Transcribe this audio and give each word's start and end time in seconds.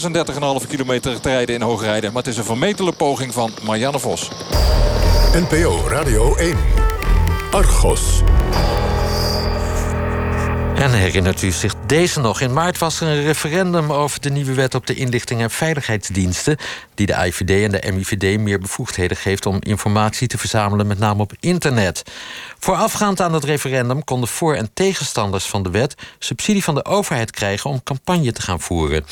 36,5 0.00 0.66
kilometer 0.68 1.20
te 1.20 1.28
rijden 1.28 1.54
in 1.54 1.60
Hoogrijden. 1.60 2.12
Maar 2.12 2.22
het 2.22 2.32
is 2.32 2.38
een 2.38 2.44
vermetele 2.44 2.92
poging 2.92 3.32
van 3.32 3.50
Marianne 3.62 3.98
Vos. 3.98 4.28
NPO 5.32 5.88
Radio 5.88 6.36
1. 6.36 6.56
Argos. 7.50 8.22
En 10.74 10.92
herinnert 10.92 11.42
u 11.42 11.50
zich 11.50 11.74
deze 11.86 12.20
nog? 12.20 12.40
In 12.40 12.52
maart 12.52 12.78
was 12.78 13.00
er 13.00 13.08
een 13.08 13.22
referendum 13.22 13.92
over 13.92 14.20
de 14.20 14.30
nieuwe 14.30 14.54
wet 14.54 14.74
op 14.74 14.86
de 14.86 14.94
inlichting 14.94 15.40
en 15.40 15.50
veiligheidsdiensten. 15.50 16.56
Die 16.94 17.06
de 17.06 17.26
IVD 17.26 17.50
en 17.50 17.70
de 17.70 17.92
MIVD 17.92 18.40
meer 18.40 18.58
bevoegdheden 18.58 19.16
geeft 19.16 19.46
om 19.46 19.56
informatie 19.60 20.28
te 20.28 20.38
verzamelen, 20.38 20.86
met 20.86 20.98
name 20.98 21.22
op 21.22 21.32
internet. 21.40 22.02
Voorafgaand 22.58 23.20
aan 23.20 23.34
het 23.34 23.44
referendum 23.44 24.04
konden 24.04 24.28
voor- 24.28 24.54
en 24.54 24.70
tegenstanders 24.74 25.44
van 25.44 25.62
de 25.62 25.70
wet 25.70 25.94
subsidie 26.18 26.64
van 26.64 26.74
de 26.74 26.84
overheid 26.84 27.30
krijgen 27.30 27.70
om 27.70 27.82
campagne 27.82 28.32
te 28.32 28.42
gaan 28.42 28.60
voeren. 28.60 29.04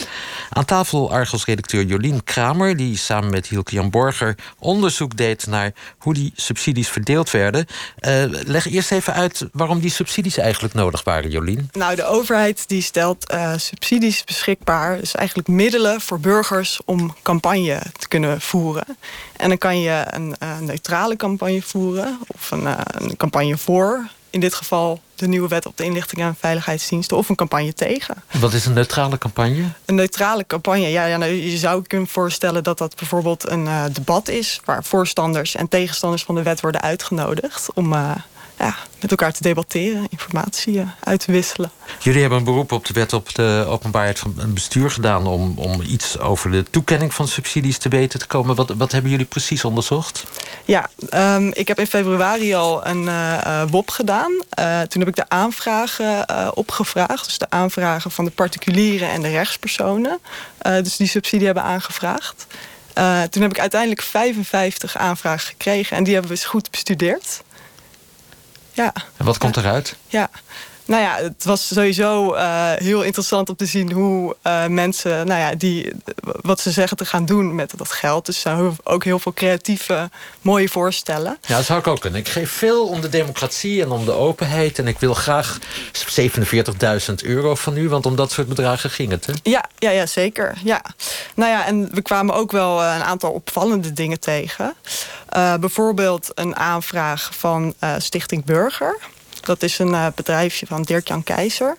Aan 0.50 0.64
tafel 0.64 1.12
Argos-redacteur 1.12 1.84
Jolien 1.84 2.24
Kramer, 2.24 2.76
die 2.76 2.96
samen 2.96 3.30
met 3.30 3.46
Hielke 3.46 3.74
Jan 3.74 3.90
Borger 3.90 4.34
onderzoek 4.58 5.16
deed 5.16 5.46
naar 5.46 5.72
hoe 5.98 6.14
die 6.14 6.32
subsidies 6.36 6.88
verdeeld 6.88 7.30
werden. 7.30 7.66
Uh, 8.00 8.24
leg 8.28 8.66
eerst 8.70 8.92
even 8.92 9.14
uit 9.14 9.48
waarom 9.52 9.80
die 9.80 9.90
subsidies 9.90 10.36
eigenlijk 10.36 10.74
nodig 10.74 11.04
waren, 11.04 11.30
Jolien. 11.30 11.61
Nou, 11.72 11.96
de 11.96 12.04
overheid 12.04 12.68
die 12.68 12.82
stelt 12.82 13.32
uh, 13.32 13.52
subsidies 13.56 14.24
beschikbaar, 14.24 14.98
dus 14.98 15.14
eigenlijk 15.14 15.48
middelen 15.48 16.00
voor 16.00 16.20
burgers 16.20 16.80
om 16.84 17.16
campagne 17.22 17.82
te 17.98 18.08
kunnen 18.08 18.40
voeren. 18.40 18.84
En 19.36 19.48
dan 19.48 19.58
kan 19.58 19.80
je 19.80 20.04
een 20.06 20.34
uh, 20.42 20.58
neutrale 20.58 21.16
campagne 21.16 21.62
voeren 21.62 22.18
of 22.26 22.50
een, 22.50 22.62
uh, 22.62 22.78
een 22.84 23.16
campagne 23.16 23.58
voor. 23.58 24.08
In 24.30 24.40
dit 24.40 24.54
geval 24.54 25.00
de 25.14 25.28
nieuwe 25.28 25.48
wet 25.48 25.66
op 25.66 25.76
de 25.76 25.84
inlichting 25.84 26.20
en 26.20 26.36
veiligheidsdiensten 26.38 27.16
of 27.16 27.28
een 27.28 27.34
campagne 27.34 27.74
tegen. 27.74 28.22
Wat 28.40 28.52
is 28.52 28.66
een 28.66 28.72
neutrale 28.72 29.18
campagne? 29.18 29.64
Een 29.84 29.94
neutrale 29.94 30.46
campagne, 30.46 30.88
ja, 30.88 31.04
ja 31.04 31.16
nou, 31.16 31.32
je 31.32 31.56
zou 31.56 31.82
kunnen 31.82 32.08
voorstellen 32.08 32.62
dat 32.62 32.78
dat 32.78 32.96
bijvoorbeeld 32.96 33.48
een 33.48 33.64
uh, 33.64 33.84
debat 33.92 34.28
is 34.28 34.60
waar 34.64 34.84
voorstanders 34.84 35.54
en 35.54 35.68
tegenstanders 35.68 36.22
van 36.22 36.34
de 36.34 36.42
wet 36.42 36.60
worden 36.60 36.80
uitgenodigd 36.80 37.72
om 37.74 37.94
ja, 38.62 38.76
met 39.00 39.10
elkaar 39.10 39.32
te 39.32 39.42
debatteren, 39.42 40.06
informatie 40.10 40.74
uh, 40.74 40.88
uit 41.00 41.20
te 41.20 41.32
wisselen. 41.32 41.70
Jullie 41.98 42.20
hebben 42.20 42.38
een 42.38 42.44
beroep 42.44 42.72
op 42.72 42.86
de 42.86 42.92
wet 42.92 43.12
op 43.12 43.34
de 43.34 43.64
openbaarheid 43.68 44.18
van 44.18 44.34
het 44.36 44.54
bestuur 44.54 44.90
gedaan 44.90 45.26
om, 45.26 45.58
om 45.58 45.80
iets 45.80 46.18
over 46.18 46.50
de 46.50 46.64
toekenning 46.70 47.14
van 47.14 47.28
subsidies 47.28 47.78
te 47.78 47.88
weten 47.88 48.18
te 48.18 48.26
komen. 48.26 48.56
Wat, 48.56 48.70
wat 48.76 48.92
hebben 48.92 49.10
jullie 49.10 49.26
precies 49.26 49.64
onderzocht? 49.64 50.24
Ja, 50.64 50.90
um, 51.14 51.50
ik 51.54 51.68
heb 51.68 51.78
in 51.78 51.86
februari 51.86 52.54
al 52.54 52.86
een 52.86 53.02
uh, 53.02 53.62
WOP 53.70 53.90
gedaan. 53.90 54.32
Uh, 54.32 54.80
toen 54.80 55.00
heb 55.00 55.08
ik 55.08 55.16
de 55.16 55.28
aanvragen 55.28 56.26
opgevraagd. 56.56 57.24
Dus 57.24 57.38
de 57.38 57.50
aanvragen 57.50 58.10
van 58.10 58.24
de 58.24 58.30
particulieren 58.30 59.10
en 59.10 59.22
de 59.22 59.30
rechtspersonen. 59.30 60.18
dus 60.62 60.96
die 60.96 61.06
subsidie 61.06 61.46
hebben 61.46 61.64
aangevraagd. 61.64 62.46
toen 63.30 63.42
heb 63.42 63.50
ik 63.50 63.60
uiteindelijk 63.60 64.02
55 64.02 64.96
aanvragen 64.96 65.46
gekregen 65.46 65.96
en 65.96 66.04
die 66.04 66.12
hebben 66.12 66.30
we 66.32 66.36
eens 66.36 66.46
goed 66.46 66.70
bestudeerd. 66.70 67.42
Ja. 68.72 68.92
En 69.16 69.24
wat 69.24 69.38
komt 69.38 69.56
eruit? 69.56 69.96
Ja. 70.08 70.30
Nou 70.92 71.04
ja, 71.04 71.16
het 71.16 71.44
was 71.44 71.66
sowieso 71.66 72.34
uh, 72.34 72.70
heel 72.72 73.02
interessant 73.02 73.48
om 73.48 73.56
te 73.56 73.66
zien 73.66 73.92
hoe 73.92 74.36
uh, 74.46 74.66
mensen, 74.66 75.26
nou 75.26 75.40
ja, 75.40 75.54
die, 75.54 75.92
wat 76.40 76.60
ze 76.60 76.70
zeggen 76.70 76.96
te 76.96 77.04
gaan 77.04 77.24
doen 77.24 77.54
met 77.54 77.72
dat 77.76 77.92
geld. 77.92 78.26
Dus 78.26 78.34
er 78.34 78.40
zijn 78.40 78.76
ook 78.84 79.04
heel 79.04 79.18
veel 79.18 79.32
creatieve, 79.32 80.10
mooie 80.40 80.68
voorstellen. 80.68 81.38
Ja, 81.46 81.56
dat 81.56 81.64
zou 81.64 81.78
ik 81.78 81.86
ook 81.86 82.00
kunnen. 82.00 82.20
Ik 82.20 82.28
geef 82.28 82.50
veel 82.50 82.86
om 82.86 83.00
de 83.00 83.08
democratie 83.08 83.82
en 83.82 83.90
om 83.90 84.04
de 84.04 84.12
openheid. 84.12 84.78
En 84.78 84.86
ik 84.86 84.98
wil 84.98 85.14
graag 85.14 85.58
47.000 87.08 87.14
euro 87.22 87.54
van 87.54 87.76
u, 87.76 87.88
want 87.88 88.06
om 88.06 88.16
dat 88.16 88.32
soort 88.32 88.48
bedragen 88.48 88.90
ging 88.90 89.10
het. 89.10 89.26
Hè? 89.26 89.32
Ja, 89.42 89.64
ja, 89.78 89.90
ja, 89.90 90.06
zeker. 90.06 90.54
Ja. 90.64 90.84
Nou 91.34 91.50
ja, 91.50 91.66
en 91.66 91.94
we 91.94 92.02
kwamen 92.02 92.34
ook 92.34 92.52
wel 92.52 92.82
een 92.82 93.02
aantal 93.02 93.30
opvallende 93.30 93.92
dingen 93.92 94.20
tegen. 94.20 94.74
Uh, 95.36 95.54
bijvoorbeeld 95.56 96.30
een 96.34 96.56
aanvraag 96.56 97.30
van 97.34 97.74
Stichting 97.98 98.44
Burger. 98.44 98.98
Dat 99.44 99.62
is 99.62 99.78
een 99.78 99.88
uh, 99.88 100.06
bedrijfje 100.14 100.66
van 100.66 100.82
Dirk-Jan 100.82 101.22
Keizer. 101.22 101.76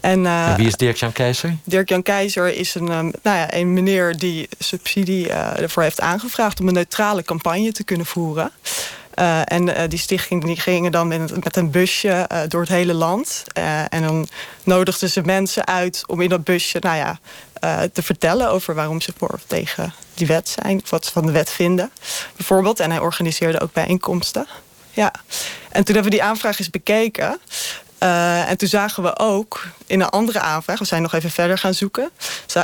En, 0.00 0.24
uh, 0.24 0.48
en, 0.48 0.56
wie 0.56 0.66
is 0.66 0.74
Dirk-Jan 0.74 1.12
Keizer? 1.12 1.56
Dirk-Jan 1.64 2.02
Keizer 2.02 2.54
is 2.54 2.74
een, 2.74 2.90
um, 2.92 3.12
nou 3.22 3.36
ja, 3.36 3.54
een 3.54 3.72
meneer 3.72 4.16
die 4.16 4.48
subsidie 4.58 5.28
uh, 5.28 5.60
ervoor 5.60 5.82
heeft 5.82 6.00
aangevraagd... 6.00 6.60
om 6.60 6.68
een 6.68 6.74
neutrale 6.74 7.22
campagne 7.22 7.72
te 7.72 7.84
kunnen 7.84 8.06
voeren. 8.06 8.50
en 9.44 9.88
die 9.88 9.98
stichting 9.98 10.44
die 10.44 10.60
gingen 10.60 10.92
dan 10.92 11.08
met, 11.08 11.44
met 11.44 11.56
een 11.56 11.70
busje 11.70 12.28
door 12.48 12.60
het 12.60 12.70
hele 12.70 12.94
land. 12.94 13.44
en 13.88 14.02
dan 14.02 14.28
nodigden 14.64 15.10
ze 15.10 15.20
mensen 15.24 15.66
uit 15.66 16.02
om 16.06 16.20
in 16.20 16.28
dat 16.28 16.44
busje 16.44 16.78
nou 16.80 16.96
ja, 16.96 17.18
te 17.92 18.02
vertellen... 18.02 18.50
over 18.50 18.74
waarom 18.74 19.00
ze 19.00 19.12
voor 19.18 19.28
of 19.28 19.42
tegen 19.46 19.94
die 20.14 20.26
wet 20.26 20.56
zijn. 20.62 20.80
Of 20.82 20.90
wat 20.90 21.04
ze 21.04 21.12
van 21.12 21.26
de 21.26 21.32
wet 21.32 21.50
vinden, 21.50 21.90
bijvoorbeeld. 22.36 22.80
En 22.80 22.90
hij 22.90 23.00
organiseerde 23.00 23.60
ook 23.60 23.72
bijeenkomsten 23.72 24.46
ja. 24.92 25.12
En 25.70 25.84
toen 25.84 25.94
hebben 25.94 26.12
we 26.12 26.18
die 26.18 26.22
aanvraag 26.22 26.58
eens 26.58 26.70
bekeken. 26.70 27.40
Uh, 28.02 28.50
en 28.50 28.56
toen 28.56 28.68
zagen 28.68 29.02
we 29.02 29.18
ook 29.18 29.66
in 29.86 30.00
een 30.00 30.08
andere 30.08 30.40
aanvraag... 30.40 30.78
we 30.78 30.84
zijn 30.84 31.02
nog 31.02 31.12
even 31.12 31.30
verder 31.30 31.58
gaan 31.58 31.74
zoeken... 31.74 32.10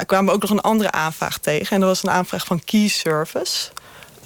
kwamen 0.06 0.26
we 0.26 0.32
ook 0.32 0.40
nog 0.40 0.50
een 0.50 0.60
andere 0.60 0.90
aanvraag 0.90 1.38
tegen. 1.38 1.74
En 1.74 1.80
dat 1.80 1.88
was 1.88 2.02
een 2.02 2.10
aanvraag 2.10 2.46
van 2.46 2.64
Key 2.64 2.88
Service. 2.88 3.70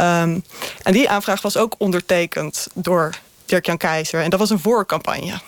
Um, 0.01 0.45
en 0.83 0.93
die 0.93 1.09
aanvraag 1.09 1.43
was 1.43 1.57
ook 1.57 1.75
ondertekend 1.79 2.67
door 2.75 3.15
Dirk-Jan 3.47 3.77
Keizer. 3.77 4.23
En 4.23 4.31
dat 4.31 4.39
was 4.39 4.51
een 4.51 4.61
voorcampagne. 4.61 5.41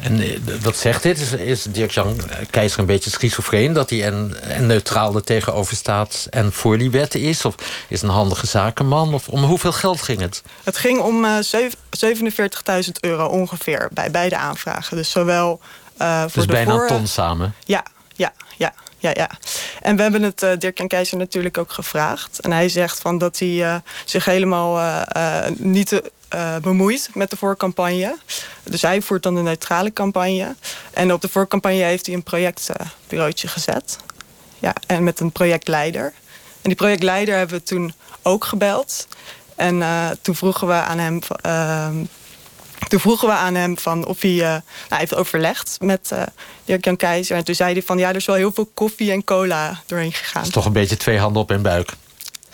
En 0.00 0.42
wat 0.62 0.76
zegt 0.76 1.02
dit? 1.02 1.20
Is, 1.20 1.32
is 1.32 1.62
Dirk-Jan 1.62 2.20
Keizer 2.50 2.78
een 2.78 2.86
beetje 2.86 3.10
schizofreen... 3.10 3.72
dat 3.72 3.90
hij 3.90 4.04
en, 4.04 4.36
en 4.42 4.66
neutraal 4.66 5.14
er 5.14 5.24
tegenover 5.24 5.76
staat 5.76 6.26
en 6.30 6.52
voor 6.52 6.78
die 6.78 7.08
is? 7.12 7.44
Of 7.44 7.54
is 7.88 8.02
een 8.02 8.08
handige 8.08 8.46
zakenman? 8.46 9.14
Of 9.14 9.28
om 9.28 9.42
hoeveel 9.42 9.72
geld 9.72 10.02
ging 10.02 10.20
het? 10.20 10.42
Het 10.64 10.76
ging 10.76 10.98
om 10.98 11.24
uh, 11.24 11.36
47.000 12.84 12.90
euro 13.00 13.26
ongeveer 13.26 13.88
bij 13.92 14.10
beide 14.10 14.36
aanvragen. 14.36 14.96
Dus 14.96 15.10
zowel 15.10 15.60
uh, 16.00 16.20
voor 16.20 16.30
dus 16.32 16.46
de 16.46 16.52
bijna 16.52 16.72
voor... 16.72 16.82
een 16.82 16.88
ton 16.88 17.06
samen? 17.06 17.54
Ja, 17.64 17.84
ja, 18.14 18.32
ja. 18.56 18.72
Ja, 18.98 19.10
ja. 19.14 19.30
En 19.80 19.96
we 19.96 20.02
hebben 20.02 20.22
het 20.22 20.42
uh, 20.42 20.50
Dirk-Jan 20.58 20.88
Keizer 20.88 21.18
natuurlijk 21.18 21.58
ook 21.58 21.72
gevraagd. 21.72 22.40
En 22.40 22.52
hij 22.52 22.68
zegt 22.68 23.00
van 23.00 23.18
dat 23.18 23.38
hij 23.38 23.82
zich 24.04 24.24
helemaal 24.24 25.04
niet 25.56 26.00
uh, 26.34 26.56
bemoeit 26.56 27.10
met 27.14 27.30
de 27.30 27.36
voorcampagne. 27.36 28.16
Dus 28.70 28.82
hij 28.82 29.02
voert 29.02 29.22
dan 29.22 29.34
de 29.34 29.40
neutrale 29.40 29.92
campagne. 29.92 30.54
En 30.90 31.12
op 31.12 31.20
de 31.20 31.28
voorcampagne 31.28 31.82
heeft 31.82 32.06
hij 32.06 32.14
een 32.14 32.22
projectbureautje 32.22 33.48
gezet. 33.48 33.96
Ja, 34.58 34.74
en 34.86 35.04
met 35.04 35.20
een 35.20 35.32
projectleider. 35.32 36.04
En 36.62 36.68
die 36.68 36.74
projectleider 36.74 37.36
hebben 37.36 37.58
we 37.58 37.62
toen 37.62 37.94
ook 38.22 38.44
gebeld. 38.44 39.06
En 39.56 39.76
uh, 39.76 40.10
toen 40.22 40.34
vroegen 40.34 40.66
we 40.66 40.72
aan 40.72 40.98
hem... 40.98 41.20
Uh, 41.46 41.88
toen 42.88 43.00
vroegen 43.00 43.28
we 43.28 43.34
aan 43.34 43.54
hem 43.54 43.78
van 43.78 44.06
of 44.06 44.20
hij, 44.20 44.30
uh, 44.30 44.40
nou, 44.40 44.62
hij 44.88 44.98
heeft 44.98 45.14
overlegd 45.14 45.76
met 45.80 46.10
uh, 46.12 46.22
Dirk-Jan 46.64 46.96
Keizer. 46.96 47.36
En 47.36 47.44
toen 47.44 47.54
zei 47.54 47.72
hij 47.72 47.82
van 47.82 47.98
ja, 47.98 48.08
er 48.08 48.16
is 48.16 48.26
wel 48.26 48.36
heel 48.36 48.52
veel 48.52 48.70
koffie 48.74 49.12
en 49.12 49.24
cola 49.24 49.80
doorheen 49.86 50.12
gegaan. 50.12 50.42
Dat 50.42 50.46
is 50.46 50.54
toch 50.54 50.64
een 50.64 50.72
beetje 50.72 50.96
twee 50.96 51.18
handen 51.18 51.42
op 51.42 51.50
één 51.50 51.62
buik 51.62 51.92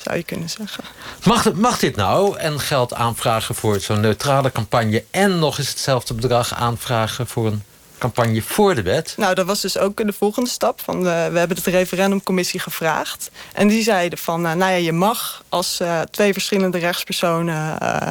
zou 0.07 0.19
je 0.19 0.25
kunnen 0.25 0.51
zeggen. 0.51 0.85
Mag, 1.25 1.53
mag 1.53 1.79
dit 1.79 1.97
nou 1.97 2.39
en 2.39 2.61
geld 2.61 2.95
aanvragen 2.95 3.55
voor 3.55 3.81
zo'n 3.81 4.01
neutrale 4.01 4.53
campagne... 4.53 5.05
en 5.11 5.39
nog 5.39 5.59
eens 5.59 5.69
hetzelfde 5.69 6.15
bedrag 6.15 6.55
aanvragen 6.55 7.27
voor 7.27 7.47
een 7.47 7.63
campagne 7.99 8.43
voor 8.43 8.75
de 8.75 8.83
wet? 8.83 9.15
Nou, 9.17 9.35
dat 9.35 9.47
was 9.47 9.61
dus 9.61 9.79
ook 9.79 10.07
de 10.07 10.13
volgende 10.13 10.51
stap. 10.51 10.81
Van 10.81 11.03
de, 11.03 11.29
we 11.33 11.39
hebben 11.39 11.63
de 11.63 11.71
referendumcommissie 11.71 12.61
gevraagd. 12.61 13.31
En 13.53 13.69
die 13.69 13.83
zeiden 13.83 14.19
van, 14.19 14.47
uh, 14.47 14.53
nou 14.53 14.71
ja, 14.71 14.77
je 14.77 14.93
mag 14.93 15.43
als 15.49 15.81
uh, 15.81 16.01
twee 16.01 16.33
verschillende 16.33 16.79
rechtspersonen... 16.79 17.79
Uh, 17.83 18.11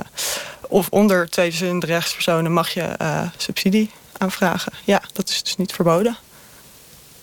of 0.67 0.87
onder 0.89 1.29
twee 1.29 1.49
verschillende 1.49 1.85
rechtspersonen 1.85 2.51
mag 2.51 2.69
je 2.69 2.89
subsidie 3.37 3.91
aanvragen. 4.17 4.71
Ja, 4.83 5.01
dat 5.13 5.29
is 5.29 5.43
dus 5.43 5.55
niet 5.55 5.73
verboden. 5.73 6.17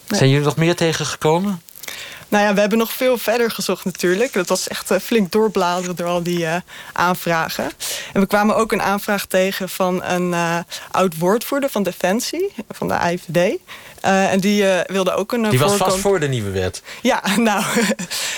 Nee. 0.08 0.18
Zijn 0.18 0.30
jullie 0.30 0.44
nog 0.44 0.56
meer 0.56 0.76
tegengekomen? 0.76 1.62
Nou 2.32 2.44
ja, 2.44 2.54
we 2.54 2.60
hebben 2.60 2.78
nog 2.78 2.92
veel 2.92 3.18
verder 3.18 3.50
gezocht 3.50 3.84
natuurlijk. 3.84 4.32
Dat 4.32 4.48
was 4.48 4.68
echt 4.68 4.90
uh, 4.90 4.98
flink 4.98 5.32
doorbladeren 5.32 5.96
door 5.96 6.06
al 6.06 6.22
die 6.22 6.38
uh, 6.38 6.56
aanvragen. 6.92 7.70
En 8.12 8.20
we 8.20 8.26
kwamen 8.26 8.56
ook 8.56 8.72
een 8.72 8.82
aanvraag 8.82 9.26
tegen 9.26 9.68
van 9.68 10.04
een 10.04 10.30
uh, 10.30 10.58
oud 10.90 11.18
woordvoerder 11.18 11.70
van 11.70 11.82
Defensie, 11.82 12.52
van 12.70 12.88
de 12.88 12.94
IVD. 12.94 13.58
en 14.00 14.40
die 14.40 14.64
wilde 14.86 15.14
ook 15.14 15.32
een. 15.32 15.50
Die 15.50 15.58
was 15.58 15.76
vast 15.76 15.98
voor 15.98 16.20
de 16.20 16.28
nieuwe 16.28 16.50
wet. 16.50 16.82
Ja, 17.02 17.22
nou, 17.36 17.64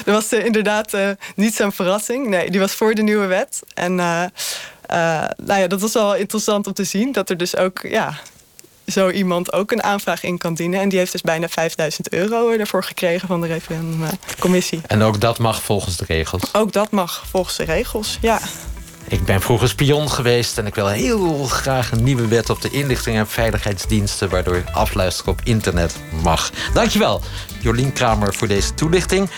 dat 0.04 0.14
was 0.20 0.32
inderdaad 0.32 0.92
niet 1.34 1.54
zo'n 1.54 1.72
verrassing. 1.72 2.26
Nee, 2.26 2.50
die 2.50 2.60
was 2.60 2.72
voor 2.72 2.94
de 2.94 3.02
nieuwe 3.02 3.26
wet. 3.26 3.60
En 3.74 3.94
nou 3.94 4.30
ja, 5.46 5.66
dat 5.66 5.80
was 5.80 5.92
wel 5.92 6.14
interessant 6.14 6.66
om 6.66 6.72
te 6.72 6.84
zien. 6.84 7.12
Dat 7.12 7.30
er 7.30 7.36
dus 7.36 7.56
ook 7.56 7.80
ja, 7.82 8.18
zo 8.86 9.10
iemand 9.10 9.52
ook 9.52 9.70
een 9.70 9.82
aanvraag 9.82 10.22
in 10.22 10.38
kan 10.38 10.54
dienen. 10.54 10.80
En 10.80 10.88
die 10.88 10.98
heeft 10.98 11.12
dus 11.12 11.20
bijna 11.20 11.48
5000 11.48 12.12
euro 12.12 12.50
ervoor 12.50 12.84
gekregen 12.84 13.28
van 13.28 13.40
de 13.40 13.46
referendumcommissie. 13.46 14.80
En 14.86 15.02
ook 15.02 15.20
dat 15.20 15.38
mag 15.38 15.62
volgens 15.62 15.96
de 15.96 16.04
regels? 16.08 16.42
Ook 16.52 16.72
dat 16.72 16.90
mag 16.90 17.24
volgens 17.30 17.56
de 17.56 17.64
regels, 17.64 18.18
ja. 18.20 18.40
Ik 19.08 19.24
ben 19.24 19.40
vroeger 19.40 19.68
spion 19.68 20.10
geweest 20.10 20.58
en 20.58 20.66
ik 20.66 20.74
wil 20.74 20.88
heel 20.88 21.44
graag 21.44 21.92
een 21.92 22.02
nieuwe 22.02 22.28
wet 22.28 22.50
op 22.50 22.60
de 22.60 22.70
inlichting 22.70 23.16
en 23.16 23.26
veiligheidsdiensten, 23.26 24.28
waardoor 24.28 24.64
afluisteren 24.72 25.32
op 25.32 25.40
internet 25.44 25.96
mag. 26.22 26.50
Dankjewel, 26.74 27.20
Jolien 27.60 27.92
Kramer, 27.92 28.34
voor 28.34 28.48
deze 28.48 28.74
toelichting. 28.74 29.30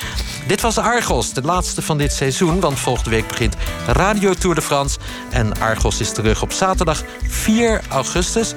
Dit 0.47 0.61
was 0.61 0.79
Argos, 0.79 1.33
de 1.33 1.43
laatste 1.43 1.83
van 1.83 1.99
dit 1.99 2.13
seizoen, 2.13 2.61
want 2.61 2.79
volgende 2.79 3.11
week 3.11 3.27
begint 3.29 3.55
Radio 3.87 4.35
Tour 4.35 4.55
de 4.55 4.63
France. 4.63 4.99
En 5.31 5.59
Argos 5.61 6.01
is 6.01 6.13
terug 6.13 6.43
op 6.43 6.53
zaterdag 6.53 7.03
4 7.29 7.81
augustus. 7.89 8.55